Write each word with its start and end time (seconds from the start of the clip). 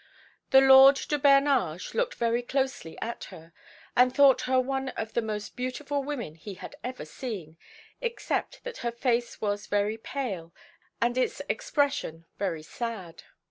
The 0.49 0.61
Lord 0.61 0.95
de 0.95 1.19
Bernage 1.19 1.93
looked 1.93 2.15
very 2.15 2.41
closely 2.41 2.99
at 3.03 3.25
her, 3.25 3.53
and 3.95 4.11
thought 4.11 4.41
her 4.49 4.59
one 4.59 4.89
of 4.97 5.13
the 5.13 5.21
most 5.21 5.55
beautiful 5.55 6.01
women 6.03 6.33
he 6.33 6.55
had 6.55 6.75
ever 6.83 7.05
seen, 7.05 7.55
except 8.01 8.63
that 8.63 8.77
her 8.77 8.91
face 8.91 9.39
was 9.41 9.67
very 9.67 9.99
pale, 9.99 10.55
and 10.99 11.19
its 11.19 11.39
expression 11.47 12.25
very 12.39 12.63
sad. 12.63 13.21